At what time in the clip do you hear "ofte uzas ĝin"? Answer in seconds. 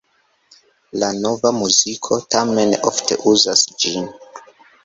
2.93-4.13